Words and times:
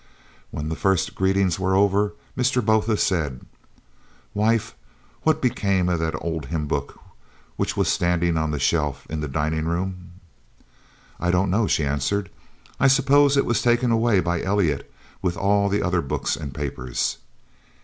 When 0.49 0.69
the 0.69 0.75
first 0.75 1.13
greetings 1.13 1.59
were 1.59 1.75
over 1.75 2.15
Mr. 2.35 2.65
Botha 2.65 2.97
said: 2.97 3.45
"Wife, 4.33 4.73
what 5.21 5.43
became 5.43 5.89
of 5.89 5.99
that 5.99 6.15
old 6.19 6.47
hymn 6.47 6.65
book 6.65 6.99
which 7.55 7.77
was 7.77 7.87
standing 7.87 8.35
on 8.35 8.49
the 8.49 8.57
shelf 8.57 9.05
in 9.11 9.19
the 9.19 9.27
dining 9.27 9.65
room?" 9.65 10.13
"I 11.19 11.29
don't 11.29 11.51
know," 11.51 11.67
she 11.67 11.85
answered; 11.85 12.31
"I 12.79 12.87
suppose 12.87 13.37
it 13.37 13.45
was 13.45 13.61
taken 13.61 13.91
away 13.91 14.21
by 14.21 14.41
Elliot 14.41 14.91
with 15.21 15.37
all 15.37 15.69
the 15.69 15.83
other 15.83 16.01
books 16.01 16.35
and 16.35 16.51
papers." 16.51 17.19